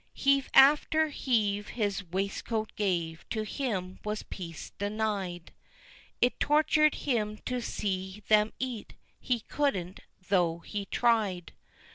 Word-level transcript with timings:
Heave 0.13 0.49
after 0.55 1.09
heave 1.09 1.67
his 1.77 2.03
waistcoat 2.03 2.71
gave, 2.75 3.23
to 3.29 3.43
him 3.43 3.99
was 4.03 4.23
peace 4.23 4.71
denied, 4.79 5.53
It 6.21 6.39
tortured 6.39 6.95
him 7.05 7.37
to 7.45 7.61
see 7.61 8.23
them 8.27 8.51
eat, 8.57 8.95
he 9.19 9.41
couldn't 9.41 9.99
though 10.29 10.57
he 10.57 10.85
tried! 10.85 11.53